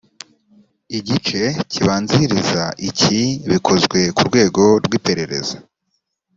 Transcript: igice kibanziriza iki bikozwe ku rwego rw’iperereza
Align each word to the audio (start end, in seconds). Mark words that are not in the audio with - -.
igice 0.97 1.41
kibanziriza 1.71 2.63
iki 2.89 3.19
bikozwe 3.51 3.99
ku 4.15 4.21
rwego 4.29 4.63
rw’iperereza 4.85 5.55